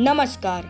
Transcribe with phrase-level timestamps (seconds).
[0.00, 0.64] नमस्कार।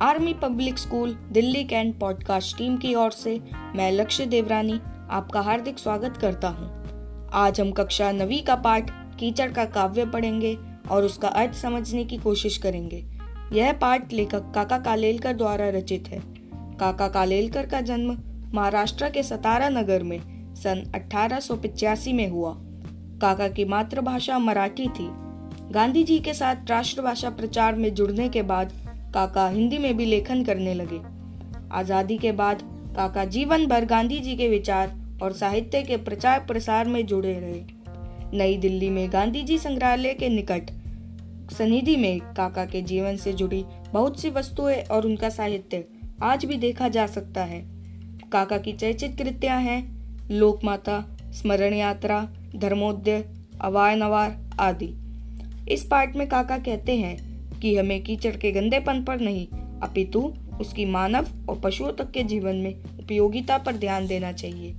[0.00, 3.40] Army public school Delhi cantt podcast team की ओर से
[3.76, 4.80] मैं लक्ष्य देवरानी
[5.10, 10.58] आपका हार्दिक स्वागत करता हूँ। आज हम कक्षा नवी का पाठ कीचड़ का काव्य पढ़ेंगे
[10.90, 13.04] और उसका अर्थ समझने की कोशिश करेंगे।
[13.52, 16.22] यह पाठ लेखक काका कालेलकर द्वारा रचित है।
[16.76, 18.18] काका कालेलकर का जन्म
[18.54, 21.40] महाराष्ट्र के सतारा नगर में सन अठारह
[22.12, 22.54] में हुआ।
[23.20, 25.25] काका की मातृभाषा मराठी थी।
[25.72, 28.72] गांधी जी के साथ राष्ट्रभाषा प्रचार में जुड़ने के बाद
[29.14, 31.00] काका हिंदी में भी लेखन करने लगे।
[31.72, 32.62] आज़ादी के बाद
[32.96, 38.38] काका जीवन भर गांधी जी के विचार और साहित्य के प्रचार प्रसार में जुड़े रहे।
[38.38, 40.70] नई दिल्ली में गांधी जी संग्रहालय के निकट
[41.52, 45.84] सनिधि में काका के जीवन से जुड़ी बहुत सी वस्तुएँ और उनका साहित्य
[46.22, 47.60] आज भी देखा जा सकता है।
[48.32, 51.00] काका की चर्चित कृतियाँ हैं, लोकमाता,
[51.32, 52.20] स्मरण यात्रा,
[52.56, 53.24] धर्मोदय
[53.60, 54.94] अवाय नवार आदि।
[55.68, 59.46] इस पार्ट में काका कहते हैं कि हमें कीचड़ के गंदेपन पर नहीं,
[59.80, 60.20] अपितु
[60.60, 64.74] उसकी मानव और पशुओं तक के जीवन में उपयोगिता पर ध्यान देना चाहिए।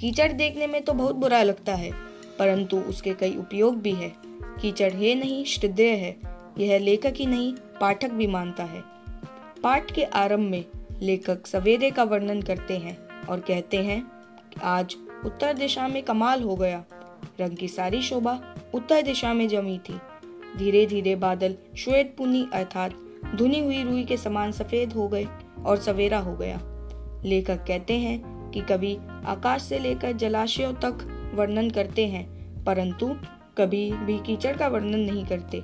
[0.00, 1.90] कीचड़ देखने में तो बहुत बुरा लगता है,
[2.38, 4.12] परंतु उसके कई उपयोग भी है।
[4.62, 6.16] कीचड़ है नहीं, श्रद्धेय है।
[6.58, 8.82] यह लेखक ही नहीं, पाठक भी मानता है।
[9.62, 10.64] पाठ के आरंभ में
[11.02, 12.96] लेखक सवेरे का वर्णन करते हैं
[13.28, 14.02] और कहते हैं
[14.62, 16.84] आज उत्तर दिशा में कमाल हो गया।
[17.40, 18.40] रंग की सारी शोभा
[18.74, 20.00] उत्तर दिशा में जमी थी।
[20.58, 22.94] धीरे धीरे बादल श्वेत पुनी अर्थात
[23.34, 25.26] धुनी हुई रुई के समान सफ़ेद हो गए
[25.64, 26.60] और सवेरा हो गया।
[27.24, 33.14] लेखक कहते हैं कि कभी आकाश से लेकर जलाशयों तक वर्णन करते हैं, परंतु
[33.58, 35.62] कभी भी कीचड़ का वर्णन नहीं करते।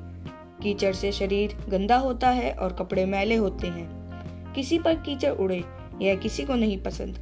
[0.63, 5.65] कीचड़ से शरीर गंदा होता है और कपड़े मैले होते हैं। किसी पर कीचड़ उड़े
[6.03, 7.19] यह किसी को नहीं पसंद।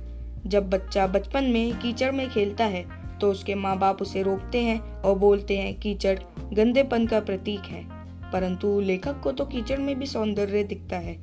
[0.46, 4.80] जब बच्चा बचपन में कीचड़ में खेलता है तो उसके माँ बाप उसे रोकते हैं
[4.80, 6.19] और बोलते हैं, कीचड़
[6.52, 7.98] गंदेपन का प्रतीक है।
[8.33, 11.19] परंतु लेखक को तो कीचड़ में भी सौंदर्य दिखता है।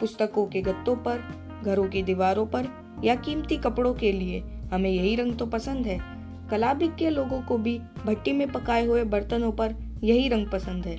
[0.00, 1.20] पुस्तकों के गत्तों पर,
[1.64, 2.68] घरों की दीवारों पर
[3.04, 4.42] या कीमती कपड़ों के लिए
[4.72, 5.98] हमें यही रंग तो पसंद है।
[6.50, 10.96] कलाभिज्ञ लोगों को भी भट्टी में पकाए हुए बर्तनों पर यही रंग पसंद है।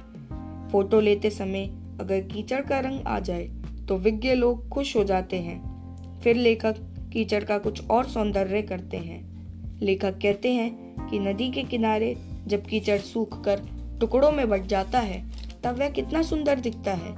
[0.70, 1.66] फ़ोटो लेते समय
[2.02, 3.50] अगर कीचड़ का रंग आ जाए
[3.88, 6.76] तो विज्ञ लोग खुश हो जाते हैं। फिर लेखक
[7.14, 9.35] कीचड़ का कुछ और सौंदर्य करते हैं।
[9.82, 12.16] लेखक कहते हैं कि नदी के किनारे
[12.48, 13.62] जब कीचड़ सूख कर
[14.00, 15.24] टुकड़ों में बट जाता है,
[15.64, 17.14] तब वह कितना सुंदर दिखता है।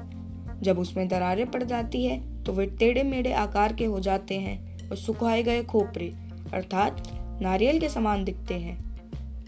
[0.62, 4.90] जब उसमें दरारें पड़ जाती है तो वे टेढ़े मेढ़े आकार के हो जाते हैं
[4.90, 6.13] और सुखाए गए खोपरे,
[6.53, 7.03] अर्थात
[7.41, 8.78] नारियल के समान दिखते हैं।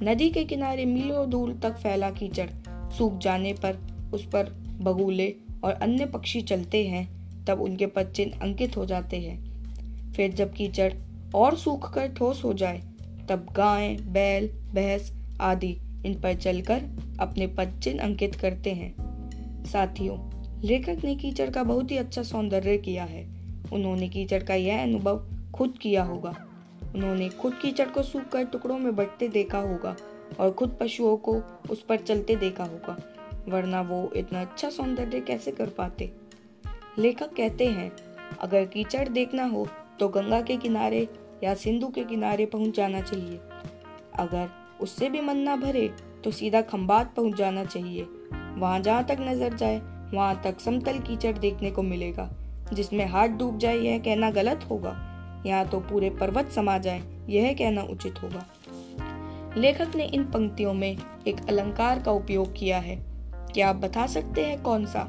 [0.04, 2.50] नदी के किनारे मीलों दूर तक फैला कीचड़
[2.92, 3.78] सूख जाने पर
[4.14, 4.50] उस पर
[4.82, 5.34] बगुले
[5.64, 7.08] और अन्य पक्षी चलते हैं,
[7.46, 10.94] तब उनके पद अंकित हो जाते हैं। फिर जब कीचड़
[11.36, 12.82] और सूख कर ठोस हो जाए
[13.30, 15.76] तब गाय, बैल, भैंस आदि
[16.06, 16.84] इन पर चलकर
[17.20, 20.18] अपने पद चिन्ह अंकित करते हैं। साथियों,
[20.64, 23.28] लेखक ने कीचड़ का बहुत ही अच्छा सौंदर्य किया है।
[23.74, 25.26] उन्होंने कीचड़ का यह अनुभव
[25.56, 26.36] खुद किया होगा।
[26.96, 29.96] उन्होंने खुद कीचड़ को सूख कर टुकड़ों में बटते देखा होगा
[30.40, 31.36] और खुद पशुओं को
[31.70, 32.98] उस पर चलते देखा होगा,
[33.48, 36.12] वरना वो इतना अच्छा सौंदर्य कैसे कर पाते?
[37.00, 37.92] लेखक कहते हैं,
[38.42, 39.68] अगर कीचड़ देखना हो
[40.00, 41.08] तो गंगा के किनारे
[41.44, 43.40] या सिंधु के किनारे पहुँच जाना चाहिए।
[44.20, 44.50] अगर
[44.82, 45.90] उससे भी मन ना भरे
[46.24, 48.08] तो सीधा खम्बात पहुँच जाना चाहिए।
[48.58, 49.82] वहाँ जहाँ तक नज़र जाए,
[50.14, 52.30] वहाँ तक समतल कीचड़ देखने को मिलेगा,
[52.74, 54.96] जिसमें हाथ डूब जाए, यह कहना गलत होगा।
[55.46, 58.46] यहाँ तो पूरे पर्वत समा जाए, यह कहना उचित होगा।
[59.58, 60.98] लेखक ने इन पंक्तियों में
[61.28, 62.96] एक अलंकार का उपयोग किया है।
[63.54, 65.08] क्या आप बता सकते हैं कौन सा?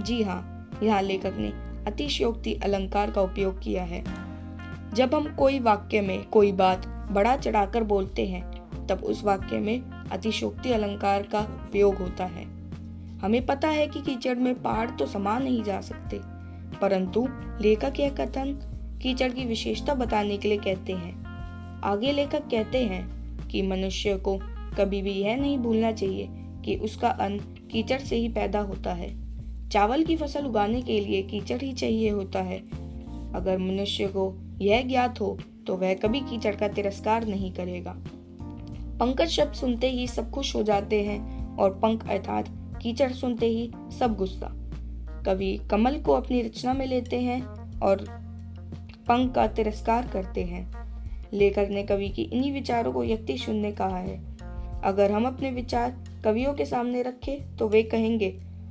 [0.00, 1.52] जी हाँ यहाँ लेखक ने
[1.86, 4.04] अतिशयोक्ति अलंकार का उपयोग किया है।
[4.94, 8.42] जब हम कोई वाक्य में कोई बात बड़ा चढ़ाकर बोलते हैं,
[8.86, 12.44] तब उस वाक्य में अतिशोक्ति अलंकार का उपयोग होता है।
[13.18, 16.20] हमें पता है कि कीचड़ में पहाड़ तो समा नहीं जा सकते,
[16.80, 17.26] परंतु
[17.60, 18.52] लेखक यह कथन
[19.02, 21.14] कीचड़ की विशेषता बताने के लिए कहते हैं।
[21.84, 24.38] आगे लेखक कहते हैं कि मनुष्य को
[24.78, 26.28] कभी भी यह नहीं भूलना चाहिए
[26.64, 27.38] कि उसका अन्न
[27.72, 29.08] कीचड़ से ही पैदा होता है।
[29.68, 32.58] चावल की फ़सल उगाने के लिए कीचड़ ही चाहिए होता है।
[33.34, 35.36] अगर मनुष्य को यह ज्ञात हो
[35.66, 37.94] तो वह कभी कीचड़ का तिरस्कार नहीं करेगा।
[39.00, 42.48] पंकज शब्द सुनते ही सब खुश हो जाते हैं और पंख अर्थात
[42.82, 44.48] कीचड़ सुनते ही सब गुस्सा।
[45.26, 47.40] कवि कमल को अपनी रचना में लेते हैं
[47.80, 48.04] और
[49.08, 50.68] पंख का तिरस्कार करते हैं।
[51.32, 54.18] लेखक ने कवि की इन्हीं विचारों को यक्ति शून्य कहा है।
[54.84, 58.30] अगर हम अपने विचार कवियों के सामने रखें तो वे कहेंगे,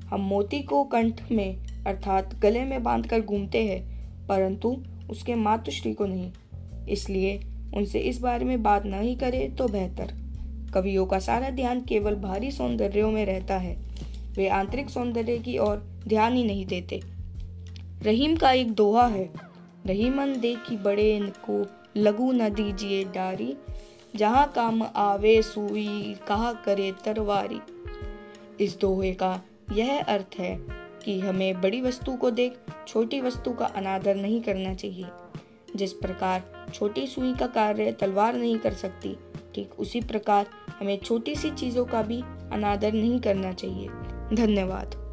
[0.09, 4.75] हम मोती को कंठ में, अर्थात गले में बांधकर घूमते हैं, परंतु
[5.09, 6.31] उसके मातुश्री को नहीं।
[6.89, 7.39] इसलिए
[7.75, 10.13] उनसे इस बारे में बात न ही करे तो बेहतर।
[10.73, 13.77] कवियों का सारा ध्यान केवल बाहरी सौंदर्यों में रहता है।
[14.35, 15.77] वे आंतरिक सौंदर्य की ओर
[16.07, 17.01] ध्यान ही नहीं देते।
[18.01, 19.29] रहीम का एक दोहा है
[19.85, 21.65] रहीमन देखी बड़े इनको
[21.97, 23.55] लघु न दीजिए डारी।
[24.15, 27.59] जहाँ काम आवे सुई, कहा करे तरवारी।
[28.63, 29.41] इस दोहे का
[29.73, 30.78] यह अर्थ है
[31.09, 32.57] कि हमें बड़ी वस्तु को देख
[32.87, 35.05] छोटी वस्तु का अनादर नहीं करना चाहिए।
[35.75, 39.15] जिस प्रकार छोटी सुई का कार्य तलवार नहीं कर सकती,
[39.55, 40.47] ठीक उसी प्रकार
[40.79, 42.21] हमें छोटी सी चीज़ों का भी
[42.51, 43.87] अनादर नहीं करना चाहिए।
[44.35, 45.08] धन्यवाद।